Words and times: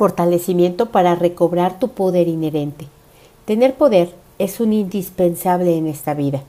Fortalecimiento 0.00 0.86
para 0.86 1.14
recobrar 1.14 1.78
tu 1.78 1.88
poder 1.88 2.26
inherente. 2.26 2.86
Tener 3.44 3.74
poder 3.74 4.14
es 4.38 4.58
un 4.58 4.72
indispensable 4.72 5.76
en 5.76 5.86
esta 5.86 6.14
vida. 6.14 6.42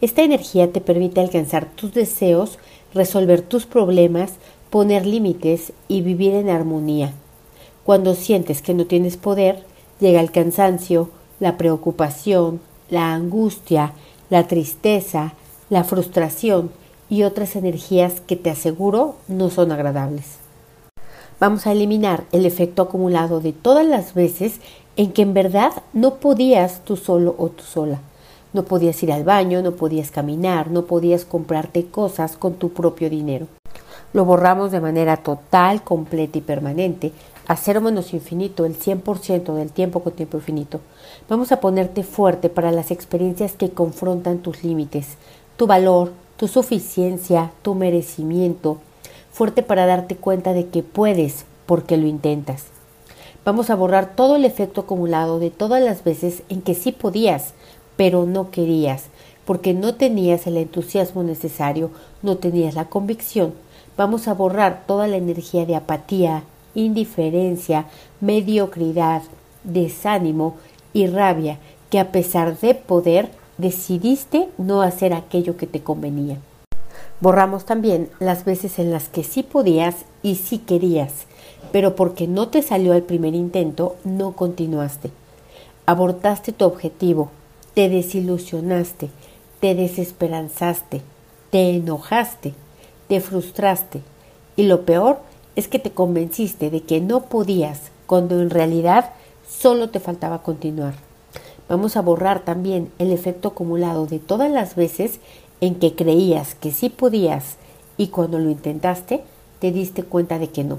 Esta 0.00 0.24
energía 0.24 0.72
te 0.72 0.80
permite 0.80 1.20
alcanzar 1.20 1.66
tus 1.66 1.94
deseos, 1.94 2.58
resolver 2.92 3.42
tus 3.42 3.64
problemas, 3.64 4.32
poner 4.70 5.06
límites 5.06 5.72
y 5.86 6.00
vivir 6.00 6.34
en 6.34 6.50
armonía. 6.50 7.12
Cuando 7.84 8.16
sientes 8.16 8.60
que 8.60 8.74
no 8.74 8.86
tienes 8.86 9.16
poder, 9.16 9.62
llega 10.00 10.20
el 10.20 10.32
cansancio, 10.32 11.08
la 11.38 11.56
preocupación, 11.56 12.60
la 12.90 13.14
angustia, 13.14 13.92
la 14.30 14.48
tristeza, 14.48 15.34
la 15.70 15.84
frustración 15.84 16.72
y 17.08 17.22
otras 17.22 17.54
energías 17.54 18.20
que 18.20 18.34
te 18.34 18.50
aseguro 18.50 19.14
no 19.28 19.48
son 19.48 19.70
agradables. 19.70 20.45
Vamos 21.38 21.66
a 21.66 21.72
eliminar 21.72 22.24
el 22.32 22.46
efecto 22.46 22.80
acumulado 22.80 23.40
de 23.40 23.52
todas 23.52 23.84
las 23.84 24.14
veces 24.14 24.54
en 24.96 25.12
que 25.12 25.20
en 25.20 25.34
verdad 25.34 25.70
no 25.92 26.14
podías 26.14 26.82
tú 26.84 26.96
solo 26.96 27.34
o 27.36 27.48
tú 27.50 27.62
sola. 27.62 28.00
No 28.54 28.64
podías 28.64 29.02
ir 29.02 29.12
al 29.12 29.22
baño, 29.22 29.60
no 29.60 29.72
podías 29.72 30.10
caminar, 30.10 30.70
no 30.70 30.86
podías 30.86 31.26
comprarte 31.26 31.88
cosas 31.88 32.38
con 32.38 32.54
tu 32.54 32.70
propio 32.70 33.10
dinero. 33.10 33.48
Lo 34.14 34.24
borramos 34.24 34.72
de 34.72 34.80
manera 34.80 35.18
total, 35.18 35.82
completa 35.82 36.38
y 36.38 36.40
permanente, 36.40 37.12
a 37.46 37.56
cero 37.56 37.82
menos 37.82 38.14
infinito, 38.14 38.64
el 38.64 38.78
100% 38.78 39.54
del 39.54 39.72
tiempo 39.72 40.00
con 40.00 40.14
tiempo 40.14 40.38
infinito. 40.38 40.80
Vamos 41.28 41.52
a 41.52 41.60
ponerte 41.60 42.02
fuerte 42.02 42.48
para 42.48 42.72
las 42.72 42.90
experiencias 42.90 43.52
que 43.52 43.68
confrontan 43.68 44.38
tus 44.38 44.64
límites, 44.64 45.18
tu 45.58 45.66
valor, 45.66 46.12
tu 46.38 46.48
suficiencia, 46.48 47.52
tu 47.60 47.74
merecimiento, 47.74 48.78
fuerte 49.36 49.62
para 49.62 49.84
darte 49.84 50.16
cuenta 50.16 50.54
de 50.54 50.68
que 50.68 50.82
puedes 50.82 51.44
porque 51.66 51.98
lo 51.98 52.06
intentas. 52.06 52.68
Vamos 53.44 53.68
a 53.68 53.74
borrar 53.74 54.16
todo 54.16 54.36
el 54.36 54.46
efecto 54.46 54.80
acumulado 54.80 55.38
de 55.38 55.50
todas 55.50 55.82
las 55.82 56.04
veces 56.04 56.42
en 56.48 56.62
que 56.62 56.72
sí 56.72 56.90
podías, 56.90 57.52
pero 57.98 58.24
no 58.24 58.50
querías, 58.50 59.04
porque 59.44 59.74
no 59.74 59.94
tenías 59.94 60.46
el 60.46 60.56
entusiasmo 60.56 61.22
necesario, 61.22 61.90
no 62.22 62.38
tenías 62.38 62.74
la 62.74 62.86
convicción. 62.86 63.52
Vamos 63.98 64.26
a 64.26 64.32
borrar 64.32 64.84
toda 64.86 65.06
la 65.06 65.18
energía 65.18 65.66
de 65.66 65.76
apatía, 65.76 66.44
indiferencia, 66.74 67.88
mediocridad, 68.22 69.20
desánimo 69.64 70.54
y 70.94 71.08
rabia 71.08 71.58
que 71.90 71.98
a 71.98 72.10
pesar 72.10 72.58
de 72.58 72.74
poder 72.74 73.30
decidiste 73.58 74.48
no 74.56 74.80
hacer 74.80 75.12
aquello 75.12 75.58
que 75.58 75.66
te 75.66 75.82
convenía. 75.82 76.38
Borramos 77.20 77.64
también 77.64 78.10
las 78.18 78.44
veces 78.44 78.78
en 78.78 78.90
las 78.90 79.08
que 79.08 79.24
sí 79.24 79.42
podías 79.42 79.96
y 80.22 80.34
sí 80.34 80.58
querías, 80.58 81.12
pero 81.72 81.96
porque 81.96 82.28
no 82.28 82.48
te 82.48 82.60
salió 82.60 82.92
el 82.92 83.02
primer 83.02 83.34
intento, 83.34 83.96
no 84.04 84.32
continuaste. 84.32 85.10
Abortaste 85.86 86.52
tu 86.52 86.66
objetivo, 86.66 87.30
te 87.72 87.88
desilusionaste, 87.88 89.08
te 89.60 89.74
desesperanzaste, 89.74 91.00
te 91.50 91.70
enojaste, 91.70 92.52
te 93.08 93.20
frustraste 93.20 94.02
y 94.56 94.64
lo 94.64 94.82
peor 94.82 95.18
es 95.54 95.68
que 95.68 95.78
te 95.78 95.92
convenciste 95.92 96.70
de 96.70 96.82
que 96.82 97.00
no 97.00 97.22
podías 97.22 97.90
cuando 98.06 98.40
en 98.42 98.50
realidad 98.50 99.12
solo 99.48 99.88
te 99.88 100.00
faltaba 100.00 100.42
continuar. 100.42 100.94
Vamos 101.68 101.96
a 101.96 102.02
borrar 102.02 102.44
también 102.44 102.92
el 102.98 103.10
efecto 103.10 103.48
acumulado 103.48 104.06
de 104.06 104.18
todas 104.18 104.50
las 104.50 104.76
veces 104.76 105.18
en 105.60 105.76
que 105.76 105.94
creías 105.94 106.54
que 106.54 106.72
sí 106.72 106.90
podías 106.90 107.56
y 107.96 108.08
cuando 108.08 108.38
lo 108.38 108.50
intentaste 108.50 109.22
te 109.60 109.72
diste 109.72 110.02
cuenta 110.02 110.38
de 110.38 110.48
que 110.48 110.64
no. 110.64 110.78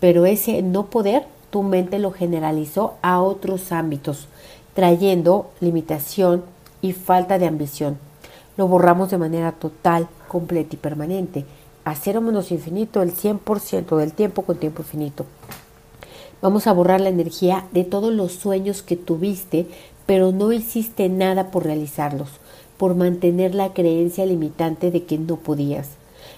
Pero 0.00 0.26
ese 0.26 0.62
no 0.62 0.86
poder 0.86 1.26
tu 1.50 1.62
mente 1.62 1.98
lo 1.98 2.12
generalizó 2.12 2.94
a 3.02 3.20
otros 3.20 3.72
ámbitos, 3.72 4.28
trayendo 4.74 5.50
limitación 5.60 6.44
y 6.82 6.92
falta 6.92 7.38
de 7.38 7.46
ambición. 7.46 7.98
Lo 8.56 8.68
borramos 8.68 9.10
de 9.10 9.18
manera 9.18 9.52
total, 9.52 10.08
completa 10.28 10.74
y 10.74 10.78
permanente, 10.78 11.44
a 11.84 11.94
cero 11.94 12.20
menos 12.20 12.50
infinito 12.50 13.02
el 13.02 13.14
100% 13.14 13.96
del 13.96 14.12
tiempo 14.12 14.42
con 14.42 14.58
tiempo 14.58 14.82
infinito. 14.82 15.26
Vamos 16.40 16.66
a 16.66 16.72
borrar 16.72 17.00
la 17.00 17.08
energía 17.08 17.66
de 17.72 17.84
todos 17.84 18.12
los 18.12 18.32
sueños 18.32 18.82
que 18.82 18.96
tuviste, 18.96 19.66
pero 20.06 20.32
no 20.32 20.52
hiciste 20.52 21.08
nada 21.08 21.50
por 21.50 21.64
realizarlos 21.64 22.28
por 22.84 22.96
mantener 22.96 23.54
la 23.54 23.72
creencia 23.72 24.26
limitante 24.26 24.90
de 24.90 25.04
que 25.04 25.16
no 25.16 25.36
podías. 25.36 25.88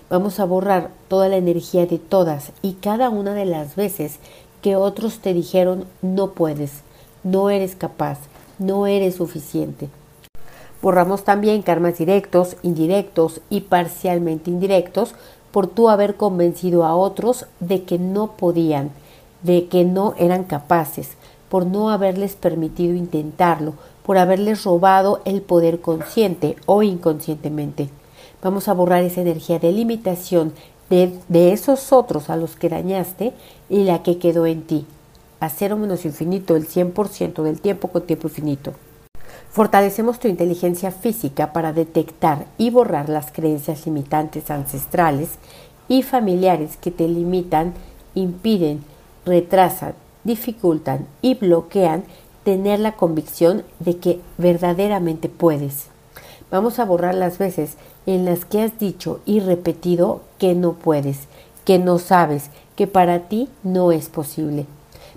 Vamos 0.09 0.39
a 0.39 0.45
borrar 0.45 0.93
toda 1.09 1.29
la 1.29 1.39
energía 1.39 1.87
de 1.87 1.99
todas 1.99 2.53
y 2.63 2.75
cada 2.75 3.11
una 3.11 3.35
de 3.35 3.47
las 3.47 3.75
veces 3.75 4.21
que 4.63 4.77
otros 4.77 5.19
te 5.19 5.35
dijeron 5.35 5.87
no 6.03 6.31
puedes, 6.35 6.83
no 7.25 7.51
eres 7.51 7.75
capaz, 7.75 8.21
no 8.61 8.87
eres 8.87 9.17
suficiente. 9.17 9.89
Borramos 10.83 11.25
también 11.25 11.63
karmas 11.63 11.99
directos, 11.99 12.55
indirectos 12.63 13.41
y 13.51 13.63
parcialmente 13.63 14.49
indirectos 14.49 15.17
por 15.51 15.67
tú 15.67 15.89
haber 15.89 16.15
convencido 16.15 16.85
a 16.85 16.95
otros 16.95 17.47
de 17.59 17.83
que 17.83 17.99
no 17.99 18.37
podían, 18.37 18.93
de 19.43 19.67
que 19.67 19.85
no 19.85 20.15
eran 20.17 20.45
capaces, 20.45 21.09
por 21.49 21.67
no 21.67 21.91
haberles 21.91 22.37
permitido 22.37 22.95
intentarlo, 22.95 23.75
por 24.07 24.19
haberles 24.19 24.63
robado 24.63 25.21
el 25.25 25.43
poder 25.43 25.81
consciente 25.81 26.55
o 26.65 26.85
inconscientemente. 26.85 27.89
Vamos 28.41 28.69
a 28.69 28.73
borrar 28.73 29.03
esa 29.03 29.21
energía 29.21 29.59
de 29.59 29.73
limitación 29.73 30.53
de, 30.89 31.53
esos 31.53 31.93
otros 31.93 32.31
a 32.31 32.37
los 32.37 32.55
que 32.55 32.69
dañaste 32.69 33.33
y 33.69 33.83
la 33.83 34.05
que 34.05 34.19
quedó 34.19 34.47
en 34.47 34.63
ti. 34.63 34.87
A 35.41 35.49
cero 35.49 35.77
menos 35.77 36.05
infinito 36.05 36.55
el 36.55 36.69
100% 36.69 37.43
del 37.43 37.61
tiempo 37.61 37.89
con 37.89 38.07
tiempo 38.07 38.29
infinito. 38.29 38.75
Fortalecemos 39.51 40.21
tu 40.21 40.29
inteligencia 40.29 40.93
física 40.93 41.53
para 41.53 41.73
detectar 41.73 42.47
y 42.59 42.71
borrar 42.71 43.09
las 43.09 43.33
creencias 43.33 43.87
limitantes 43.87 44.53
ancestrales 44.53 45.31
y 45.89 46.05
familiares 46.05 46.77
que 46.77 46.93
te 46.93 47.09
limitan, 47.09 47.75
impiden, 48.15 48.85
retrasan, 49.25 49.95
dificultan 50.23 51.07
y 51.23 51.35
bloquean 51.35 52.05
tener 52.47 52.79
la 52.79 52.93
convicción 52.93 53.65
de 53.81 53.97
que 53.97 54.21
verdaderamente 54.39 55.29
puedes. 55.29 55.89
Vamos 56.49 56.79
a 56.79 56.85
borrar 56.85 57.17
las 57.17 57.39
veces 57.39 57.73
en 58.07 58.25
las 58.25 58.45
que 58.45 58.63
has 58.63 58.79
dicho 58.79 59.19
y 59.27 59.41
repetido 59.41 60.21
que 60.39 60.55
no 60.55 60.75
puedes, 60.75 61.27
que 61.65 61.81
no 61.81 61.99
sabes, 61.99 62.51
que 62.77 62.87
para 62.87 63.29
ti 63.29 63.49
no 63.65 63.91
es 63.91 64.09
posible. 64.09 64.67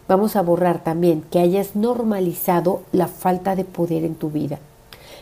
Vamos 0.08 0.36
a 0.36 0.42
borrar 0.42 0.84
también 0.84 1.22
que 1.30 1.38
hayas 1.38 1.76
normalizado 1.76 2.82
la 2.94 3.08
falta 3.08 3.56
de 3.56 3.64
poder 3.64 4.06
en 4.06 4.16
tu 4.16 4.32
vida. 4.32 4.58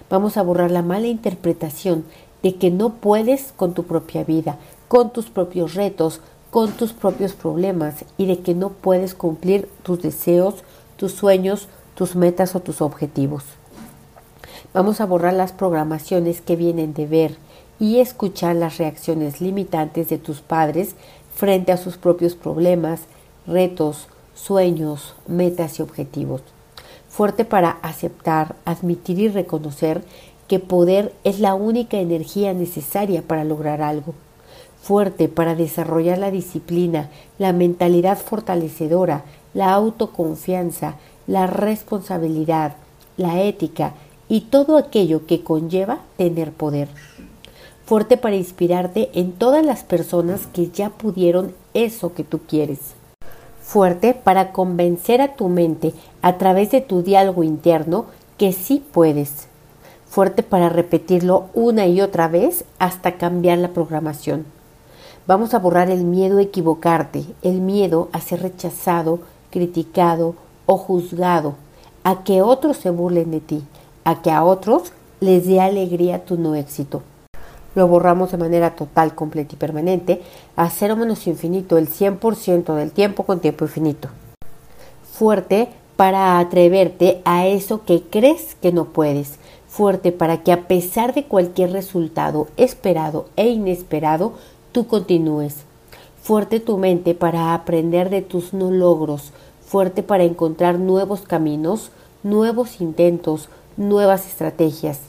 Vamos 0.10 0.38
a 0.38 0.44
borrar 0.44 0.72
la 0.72 0.84
mala 0.84 1.08
interpretación 1.08 2.06
de 2.42 2.56
que 2.56 2.72
no 2.72 2.94
puedes 2.94 3.52
con 3.58 3.74
tu 3.74 3.84
propia 3.84 4.24
vida, 4.24 4.56
con 4.88 5.12
tus 5.12 5.26
propios 5.26 5.74
retos, 5.74 6.22
con 6.52 6.72
tus 6.72 6.94
propios 6.94 7.34
problemas 7.34 8.06
y 8.18 8.28
de 8.28 8.40
que 8.40 8.54
no 8.54 8.70
puedes 8.70 9.14
cumplir 9.14 9.68
tus 9.84 10.02
deseos, 10.02 10.56
tus 10.96 11.12
sueños, 11.12 11.68
tus 11.98 12.16
metas 12.16 12.56
o 12.56 12.60
tus 12.60 12.82
objetivos. 12.82 13.44
Vamos 14.72 15.02
a 15.02 15.08
borrar 15.08 15.34
las 15.34 15.52
programaciones 15.52 16.42
que 16.42 16.56
vienen 16.56 16.94
de 16.94 17.08
ver 17.08 17.38
y 17.80 17.98
escuchar 17.98 18.56
las 18.56 18.78
reacciones 18.78 19.42
limitantes 19.42 20.08
de 20.08 20.20
tus 20.20 20.42
padres 20.42 20.94
frente 21.34 21.72
a 21.72 21.78
sus 21.78 21.98
propios 21.98 22.36
problemas, 22.36 23.02
retos, 23.48 24.10
sueños, 24.36 25.16
metas 25.26 25.80
y 25.80 25.82
objetivos. 25.82 26.44
Fuerte 27.10 27.46
para 27.46 27.80
aceptar, 27.82 28.56
admitir 28.64 29.18
y 29.18 29.30
reconocer 29.30 30.04
que 30.48 30.60
poder 30.60 31.16
es 31.24 31.40
la 31.40 31.56
única 31.56 31.98
energía 31.98 32.54
necesaria 32.54 33.24
para 33.24 33.44
lograr 33.44 33.82
algo. 33.82 34.14
Fuerte 34.84 35.30
para 35.30 35.56
desarrollar 35.56 36.20
la 36.20 36.30
disciplina, 36.30 37.10
la 37.40 37.54
mentalidad 37.54 38.20
fortalecedora, 38.20 39.24
la 39.56 39.74
autoconfianza, 39.74 40.98
la 41.28 41.46
responsabilidad, 41.46 42.74
la 43.18 43.42
ética 43.42 43.94
y 44.30 44.42
todo 44.42 44.78
aquello 44.78 45.26
que 45.26 45.44
conlleva 45.44 46.00
tener 46.18 46.52
poder. 46.52 46.88
Fuerte 47.86 48.18
para 48.18 48.36
inspirarte 48.36 49.10
en 49.14 49.34
todas 49.34 49.66
las 49.66 49.84
personas 49.84 50.48
que 50.48 50.70
ya 50.70 50.90
pudieron 50.90 51.54
eso 51.74 52.14
que 52.14 52.24
tú 52.24 52.40
quieres. 52.40 52.80
Fuerte 53.62 54.14
para 54.14 54.52
convencer 54.52 55.22
a 55.22 55.36
tu 55.36 55.50
mente 55.50 55.94
a 56.22 56.38
través 56.38 56.72
de 56.72 56.82
tu 56.82 57.02
diálogo 57.02 57.44
interno 57.44 58.06
que 58.38 58.54
sí 58.54 58.84
puedes. 58.92 59.48
Fuerte 60.06 60.44
para 60.44 60.70
repetirlo 60.70 61.48
una 61.54 61.86
y 61.88 62.02
otra 62.02 62.28
vez 62.28 62.64
hasta 62.80 63.18
cambiar 63.18 63.58
la 63.58 63.70
programación. 63.70 64.46
Vamos 65.26 65.54
a 65.54 65.60
borrar 65.60 65.90
el 65.90 66.06
miedo 66.06 66.38
a 66.38 66.44
equivocarte, 66.44 67.26
el 67.42 67.60
miedo 67.60 68.08
a 68.14 68.22
ser 68.22 68.42
rechazado, 68.42 69.20
criticado 69.50 70.36
o 70.68 70.78
juzgado, 70.78 71.56
a 72.04 72.24
que 72.24 72.44
otros 72.44 72.78
se 72.78 72.92
burlen 72.92 73.32
de 73.32 73.40
ti, 73.40 73.64
a 74.04 74.22
que 74.22 74.30
a 74.30 74.44
otros 74.44 74.94
les 75.20 75.48
dé 75.48 75.60
alegría 75.60 76.26
tu 76.26 76.38
no 76.38 76.54
éxito. 76.54 77.02
Lo 77.74 77.88
borramos 77.88 78.32
de 78.32 78.38
manera 78.38 78.76
total, 78.76 79.16
completa 79.16 79.56
y 79.56 79.58
permanente, 79.58 80.22
a 80.56 80.70
cero 80.70 80.96
menos 80.96 81.26
infinito, 81.26 81.78
el 81.78 81.90
100% 81.90 82.76
del 82.76 82.92
tiempo 82.92 83.24
con 83.24 83.40
tiempo 83.40 83.66
infinito. 83.66 84.10
fuerte 85.12 85.70
para 85.96 86.38
atreverte 86.38 87.22
a 87.26 87.48
eso 87.48 87.84
que 87.84 88.04
crees 88.04 88.56
que 88.62 88.72
no 88.72 88.86
puedes, 88.86 89.40
fuerte 89.68 90.12
para 90.12 90.44
que 90.44 90.52
a 90.52 90.68
pesar 90.68 91.14
de 91.16 91.24
cualquier 91.24 91.72
resultado 91.72 92.48
esperado 92.56 93.26
e 93.36 93.48
inesperado, 93.48 94.34
tú 94.72 94.88
continúes. 94.88 95.56
Fuerte 96.22 96.60
tu 96.60 96.78
mente 96.78 97.16
para 97.16 97.54
aprender 97.54 98.10
de 98.10 98.22
tus 98.22 98.54
no 98.54 98.70
logros, 98.70 99.32
fuerte 99.68 100.02
para 100.02 100.24
encontrar 100.24 100.80
nuevos 100.80 101.22
caminos, 101.22 101.92
nuevos 102.24 102.80
intentos, 102.80 103.50
nuevas 103.76 104.26
estrategias. 104.26 105.00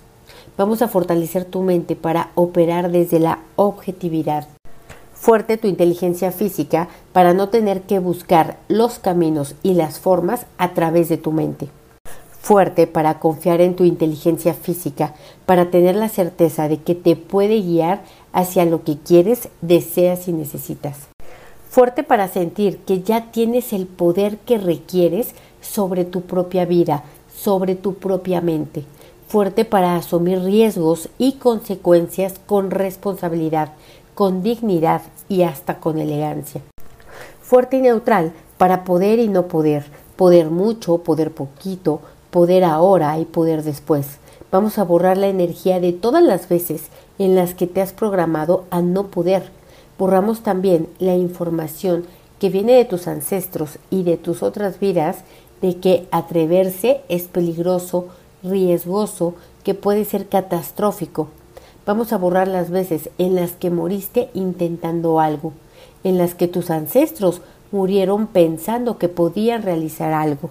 Vamos 0.57 0.83
a 0.83 0.89
fortalecer 0.89 1.45
tu 1.45 1.63
mente 1.63 1.95
para 1.95 2.33
operar 2.35 2.91
desde 2.91 3.21
la 3.21 3.39
objetividad. 3.55 4.49
Fuerte 5.15 5.57
tu 5.57 5.69
inteligencia 5.69 6.33
física 6.33 6.89
para 7.13 7.35
no 7.35 7.49
tener 7.49 7.83
que 7.83 8.01
buscar 8.01 8.59
los 8.69 8.99
caminos 8.99 9.55
y 9.63 9.75
las 9.75 10.01
formas 10.01 10.47
a 10.59 10.75
través 10.75 11.09
de 11.09 11.17
tu 11.17 11.33
mente. 11.33 11.69
Fuerte 12.41 12.87
para 12.87 13.21
confiar 13.21 13.61
en 13.61 13.77
tu 13.77 13.85
inteligencia 13.85 14.55
física, 14.55 15.15
para 15.47 15.71
tener 15.71 15.95
la 15.97 16.09
certeza 16.09 16.69
de 16.69 16.79
que 16.79 16.95
te 16.95 17.15
puede 17.15 17.61
guiar 17.61 18.03
hacia 18.33 18.65
lo 18.65 18.85
que 18.85 18.97
quieres, 18.99 19.49
deseas 19.61 20.29
y 20.29 20.33
necesitas. 20.33 21.08
Fuerte 21.79 22.03
para 22.03 22.27
sentir 22.27 22.79
que 22.79 23.03
ya 23.03 23.31
tienes 23.31 23.73
el 23.73 23.87
poder 23.87 24.39
que 24.39 24.59
requieres 24.59 25.37
sobre 25.61 26.05
tu 26.05 26.23
propia 26.23 26.65
vida, 26.65 27.05
sobre 27.33 27.77
tu 27.77 27.95
propia 27.95 28.41
mente 28.41 28.85
fuerte 29.29 29.67
para 29.67 29.95
asumir 29.95 30.41
riesgos 30.41 31.11
y 31.19 31.33
consecuencias 31.33 32.41
con 32.47 32.71
responsabilidad, 32.71 33.73
con 34.15 34.43
dignidad 34.43 35.03
y 35.29 35.43
hasta 35.43 35.79
con 35.81 35.99
elegancia. 35.99 36.63
Fuerte 37.43 37.77
y 37.77 37.83
neutral 37.83 38.33
para 38.57 38.85
poder 38.85 39.19
y 39.19 39.29
no 39.29 39.47
poder, 39.47 39.85
poder 40.17 40.51
mucho, 40.51 40.99
poder 40.99 41.31
poquito, 41.33 42.01
poder 42.31 42.65
ahora 42.65 43.19
y 43.19 43.27
poder 43.27 43.63
después. 43.63 44.19
Vamos 44.51 44.79
a 44.79 44.85
borrar 44.85 45.19
la 45.19 45.29
energía 45.29 45.79
de 45.79 45.93
todas 45.93 46.23
las 46.23 46.49
veces 46.49 46.89
en 47.19 47.35
las 47.35 47.53
que 47.53 47.67
te 47.67 47.83
has 47.83 47.93
programado 47.93 48.65
a 48.71 48.81
no 48.81 49.09
poder. 49.09 49.58
Borramos 49.99 50.43
también 50.43 50.89
la 51.01 51.17
información 51.17 52.05
que 52.39 52.51
viene 52.51 52.75
de 52.75 52.85
tus 52.85 53.09
ancestros 53.09 53.79
y 53.91 54.05
de 54.05 54.17
tus 54.17 54.45
otras 54.45 54.79
vidas 54.79 55.25
de 55.61 55.79
que 55.79 56.07
atreverse 56.13 57.01
es 57.09 57.25
peligroso, 57.25 58.07
riesgoso 58.45 59.35
que 59.65 59.75
puede 59.75 60.05
ser 60.05 60.29
catastrófico. 60.29 61.29
Vamos 61.85 62.13
a 62.13 62.19
borrar 62.19 62.47
las 62.47 62.71
veces 62.71 63.11
en 63.19 63.35
las 63.35 63.53
que 63.53 63.71
moriste 63.71 64.31
intentando 64.35 65.19
algo, 65.19 65.53
en 66.05 66.17
las 66.17 66.35
que 66.35 66.47
tus 66.47 66.71
ancestros 66.71 67.41
murieron 67.73 68.29
pensando 68.29 68.99
que 68.99 69.09
podían 69.09 69.63
realizar 69.63 70.13
algo. 70.13 70.51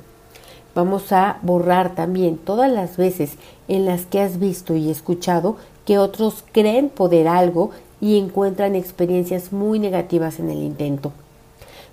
Vamos 0.76 1.12
a 1.12 1.40
borrar 1.42 1.96
también 1.96 2.38
todas 2.38 2.72
las 2.72 2.98
veces 2.98 3.38
en 3.68 3.86
las 3.86 4.06
que 4.06 4.20
has 4.20 4.40
visto 4.40 4.76
y 4.76 4.90
escuchado 4.90 5.56
que 5.86 5.98
otros 5.98 6.44
creen 6.52 6.90
poder 6.90 7.28
algo 7.28 7.72
y 8.02 8.18
encuentran 8.18 8.76
experiencias 8.76 9.52
muy 9.52 9.80
negativas 9.80 10.40
en 10.40 10.50
el 10.50 10.64
intento. 10.64 11.12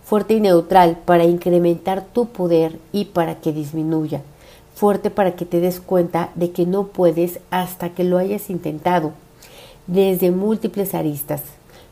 Fuerte 0.05 0.35
y 0.35 0.41
neutral 0.41 0.99
para 1.05 1.25
incrementar 1.25 2.05
tu 2.05 2.27
poder 2.27 2.79
y 2.93 3.07
para 3.07 3.41
que 3.41 3.53
disminuya 3.53 4.23
fuerte 4.75 5.11
para 5.11 5.37
que 5.37 5.47
te 5.47 5.61
des 5.61 5.81
cuenta 5.81 6.31
de 6.35 6.51
que 6.51 6.67
no 6.67 6.89
puedes 6.89 7.39
hasta 7.51 7.91
que 7.91 8.05
lo 8.05 8.19
hayas 8.19 8.51
intentado, 8.51 9.13
desde 9.87 10.31
múltiples 10.31 10.95
aristas, 10.95 11.43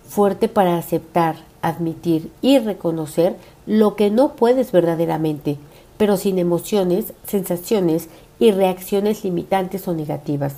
fuerte 0.07 0.49
para 0.49 0.77
aceptar, 0.77 1.37
admitir 1.63 2.31
y 2.43 2.59
reconocer 2.59 3.37
lo 3.67 3.95
que 3.95 4.11
no 4.11 4.35
puedes 4.35 4.73
verdaderamente, 4.73 5.59
pero 5.97 6.17
sin 6.17 6.39
emociones, 6.39 7.13
sensaciones 7.25 8.09
y 8.41 8.51
reacciones 8.51 9.23
limitantes 9.23 9.87
o 9.87 9.95
negativas. 9.95 10.55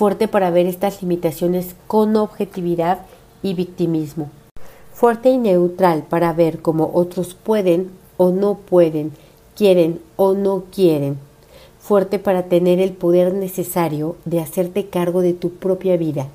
Fuerte 0.00 0.28
para 0.28 0.50
ver 0.50 0.64
estas 0.64 1.02
limitaciones 1.02 1.76
con 1.86 2.16
objetividad 2.16 3.00
y 3.42 3.52
victimismo. 3.52 4.30
Fuerte 4.94 5.28
y 5.28 5.36
neutral 5.36 6.04
para 6.08 6.32
ver 6.32 6.62
cómo 6.62 6.90
otros 6.94 7.34
pueden 7.34 7.90
o 8.16 8.30
no 8.30 8.54
pueden, 8.54 9.12
quieren 9.54 10.00
o 10.16 10.32
no 10.32 10.64
quieren 10.74 11.18
fuerte 11.78 12.18
para 12.18 12.44
tener 12.44 12.80
el 12.80 12.92
poder 12.92 13.34
necesario 13.34 14.16
de 14.24 14.40
hacerte 14.40 14.86
cargo 14.86 15.20
de 15.20 15.34
tu 15.34 15.50
propia 15.50 15.98
vida, 15.98 16.28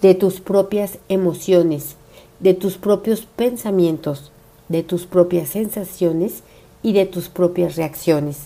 de 0.00 0.14
tus 0.14 0.40
propias 0.40 0.96
emociones, 1.10 1.96
de 2.40 2.54
tus 2.54 2.78
propios 2.78 3.26
pensamientos, 3.36 4.32
de 4.70 4.82
tus 4.82 5.04
propias 5.04 5.50
sensaciones 5.50 6.44
y 6.82 6.94
de 6.94 7.04
tus 7.04 7.28
propias 7.28 7.76
reacciones. 7.76 8.38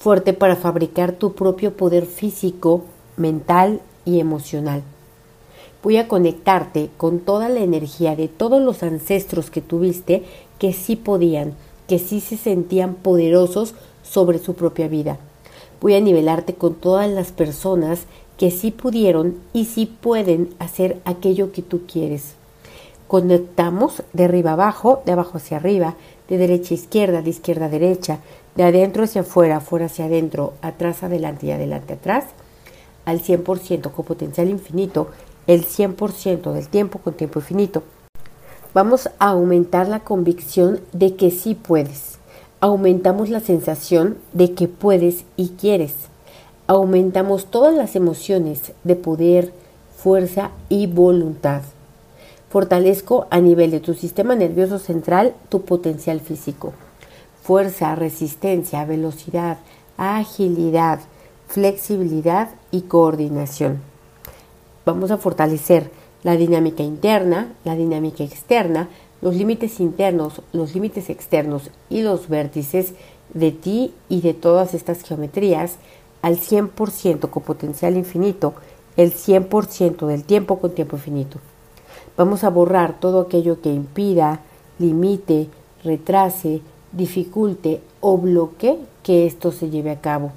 Fuerte 0.00 0.32
para 0.32 0.56
fabricar 0.56 1.12
tu 1.12 1.34
propio 1.34 1.76
poder 1.76 2.06
físico, 2.06 2.82
mental 3.16 3.80
y 4.04 4.20
emocional. 4.20 4.82
Voy 5.82 5.96
a 5.96 6.08
conectarte 6.08 6.90
con 6.96 7.20
toda 7.20 7.48
la 7.48 7.60
energía 7.60 8.16
de 8.16 8.28
todos 8.28 8.62
los 8.62 8.82
ancestros 8.82 9.50
que 9.50 9.60
tuviste 9.60 10.24
que 10.58 10.72
sí 10.72 10.96
podían, 10.96 11.54
que 11.88 11.98
sí 11.98 12.20
se 12.20 12.36
sentían 12.36 12.94
poderosos 12.94 13.74
sobre 14.02 14.38
su 14.38 14.54
propia 14.54 14.88
vida 14.88 15.18
Voy 15.82 15.94
a 15.94 16.00
nivelarte 16.00 16.54
con 16.54 16.76
todas 16.76 17.10
las 17.10 17.32
personas 17.32 18.04
que 18.38 18.52
sí 18.52 18.70
pudieron 18.70 19.38
y 19.52 19.64
sí 19.64 19.86
pueden 19.86 20.50
hacer 20.60 21.02
aquello 21.04 21.50
que 21.50 21.60
tú 21.60 21.82
quieres. 21.92 22.34
Conectamos 23.08 24.04
de 24.12 24.24
arriba 24.24 24.52
abajo, 24.52 25.02
de 25.04 25.10
abajo 25.10 25.38
hacia 25.38 25.56
arriba, 25.56 25.96
de 26.28 26.38
derecha 26.38 26.74
a 26.74 26.78
izquierda, 26.78 27.20
de 27.20 27.30
izquierda 27.30 27.66
a 27.66 27.68
derecha, 27.68 28.20
de 28.54 28.62
adentro 28.62 29.02
hacia 29.02 29.22
afuera, 29.22 29.56
afuera 29.56 29.86
hacia 29.86 30.04
adentro, 30.04 30.52
atrás 30.62 31.02
adelante 31.02 31.46
y 31.46 31.50
adelante 31.50 31.94
atrás, 31.94 32.26
al 33.04 33.22
100% 33.22 33.90
con 33.92 34.04
potencial 34.04 34.48
infinito, 34.48 35.08
el 35.46 35.64
100% 35.66 36.52
del 36.52 36.68
tiempo 36.68 36.98
con 36.98 37.14
tiempo 37.14 37.40
infinito. 37.40 37.82
Vamos 38.74 39.10
a 39.18 39.30
aumentar 39.30 39.88
la 39.88 40.00
convicción 40.00 40.80
de 40.92 41.16
que 41.16 41.30
sí 41.30 41.54
puedes 41.54 42.12
aumentamos 42.62 43.28
la 43.28 43.40
sensación 43.40 44.16
de 44.32 44.52
que 44.52 44.68
puedes 44.68 45.24
y 45.36 45.48
quieres. 45.48 45.94
Aumentamos 46.68 47.46
todas 47.46 47.74
las 47.74 47.96
emociones 47.96 48.72
de 48.84 48.94
poder, 48.94 49.52
fuerza 49.96 50.52
y 50.68 50.86
voluntad. 50.86 51.62
Fortalezco 52.50 53.26
a 53.30 53.40
nivel 53.40 53.72
de 53.72 53.80
tu 53.80 53.94
sistema 53.94 54.36
nervioso 54.36 54.78
central 54.78 55.34
tu 55.48 55.62
potencial 55.62 56.20
físico. 56.20 56.72
Fuerza, 57.42 57.96
resistencia, 57.96 58.84
velocidad, 58.84 59.58
agilidad, 59.96 61.00
flexibilidad 61.52 62.48
y 62.70 62.82
coordinación. 62.82 63.82
Vamos 64.86 65.10
a 65.10 65.18
fortalecer 65.18 65.90
la 66.22 66.34
dinámica 66.34 66.82
interna, 66.82 67.52
la 67.64 67.76
dinámica 67.76 68.24
externa, 68.24 68.88
los 69.20 69.34
límites 69.34 69.78
internos, 69.78 70.40
los 70.54 70.74
límites 70.74 71.10
externos 71.10 71.70
y 71.90 72.00
los 72.00 72.30
vértices 72.30 72.94
de 73.34 73.52
ti 73.52 73.92
y 74.08 74.22
de 74.22 74.32
todas 74.32 74.72
estas 74.72 75.02
geometrías 75.02 75.76
al 76.22 76.38
100% 76.38 77.28
con 77.28 77.42
potencial 77.42 77.98
infinito, 77.98 78.54
el 78.96 79.12
100% 79.12 80.06
del 80.06 80.24
tiempo 80.24 80.58
con 80.58 80.70
tiempo 80.70 80.96
infinito. 80.96 81.38
Vamos 82.16 82.44
a 82.44 82.50
borrar 82.50 82.98
todo 82.98 83.20
aquello 83.20 83.60
que 83.60 83.70
impida, 83.70 84.40
limite, 84.78 85.48
retrase, 85.84 86.62
dificulte 86.92 87.82
o 88.00 88.16
bloquee 88.16 88.78
que 89.02 89.26
esto 89.26 89.52
se 89.52 89.68
lleve 89.68 89.90
a 89.90 90.00
cabo. 90.00 90.32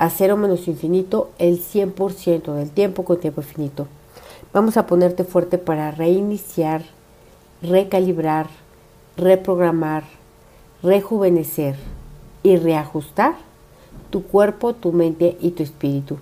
A 0.00 0.08
cero 0.08 0.38
menos 0.38 0.66
infinito, 0.66 1.28
el 1.38 1.60
100% 1.60 2.54
del 2.54 2.70
tiempo 2.70 3.04
con 3.04 3.20
tiempo 3.20 3.42
infinito. 3.42 3.86
Vamos 4.50 4.78
a 4.78 4.86
ponerte 4.86 5.24
fuerte 5.24 5.58
para 5.58 5.90
reiniciar 5.90 6.84
recalibrar, 7.60 8.46
reprogramar, 9.18 10.04
rejuvenecer 10.82 11.76
y 12.42 12.56
reajustar 12.56 13.34
tu 14.08 14.22
cuerpo, 14.22 14.72
tu 14.72 14.90
mente 14.90 15.36
y 15.38 15.50
tu 15.50 15.62
espíritu. 15.62 16.16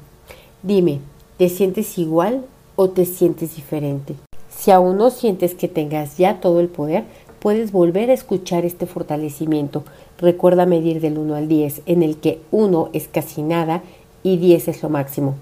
Dime, 0.65 0.99
¿te 1.37 1.49
sientes 1.49 1.99
igual 1.99 2.47
o 2.75 2.91
te 2.91 3.05
sientes 3.05 3.55
diferente? 3.55 4.17
Si 4.51 4.73
aún 4.73 4.97
no 4.97 5.11
sientes 5.11 5.55
que 5.55 5.69
tengas 5.69 6.19
ya 6.19 6.41
todo 6.41 6.59
el 6.59 6.67
poder, 6.67 7.05
puedes 7.39 7.73
volver 7.73 8.11
a 8.11 8.15
escuchar 8.15 8.65
este 8.65 8.87
fortalecimiento. 8.87 9.85
Recuerda 10.19 10.67
medir 10.67 11.01
del 11.01 11.19
1 11.19 11.35
al 11.35 11.49
10, 11.49 11.83
en 11.87 12.03
el 12.03 12.17
que 12.17 12.41
1 12.51 12.91
es 12.93 13.09
casi 13.09 13.43
nada 13.43 13.83
y 14.23 14.37
10 14.37 14.69
es 14.69 14.83
lo 14.83 14.89
máximo. 14.89 15.35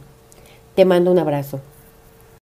Te 0.74 0.84
mando 0.84 1.10
un 1.10 1.18
abrazo. 1.18 1.60